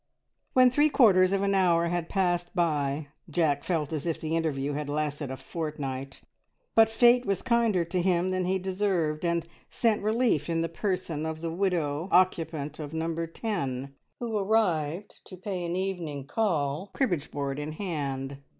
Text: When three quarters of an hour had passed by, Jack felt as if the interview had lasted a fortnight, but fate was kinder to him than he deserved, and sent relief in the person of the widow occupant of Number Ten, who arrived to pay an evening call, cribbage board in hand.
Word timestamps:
When 0.53 0.71
three 0.71 0.89
quarters 0.89 1.31
of 1.31 1.43
an 1.43 1.53
hour 1.53 1.89
had 1.89 2.09
passed 2.09 2.55
by, 2.55 3.09
Jack 3.29 3.63
felt 3.63 3.93
as 3.93 4.07
if 4.07 4.19
the 4.19 4.35
interview 4.35 4.73
had 4.73 4.89
lasted 4.89 5.29
a 5.29 5.37
fortnight, 5.37 6.21
but 6.73 6.89
fate 6.89 7.23
was 7.23 7.43
kinder 7.43 7.85
to 7.85 8.01
him 8.01 8.31
than 8.31 8.45
he 8.45 8.57
deserved, 8.57 9.23
and 9.23 9.45
sent 9.69 10.01
relief 10.01 10.49
in 10.49 10.61
the 10.61 10.69
person 10.69 11.23
of 11.23 11.41
the 11.41 11.51
widow 11.51 12.09
occupant 12.11 12.79
of 12.79 12.95
Number 12.95 13.27
Ten, 13.27 13.93
who 14.17 14.35
arrived 14.39 15.23
to 15.25 15.37
pay 15.37 15.63
an 15.63 15.75
evening 15.75 16.25
call, 16.25 16.89
cribbage 16.95 17.29
board 17.29 17.59
in 17.59 17.73
hand. 17.73 18.39